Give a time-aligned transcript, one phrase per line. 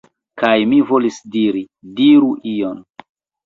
[0.43, 1.63] Kaj mi volis diri:
[2.03, 2.85] "Diru ion!"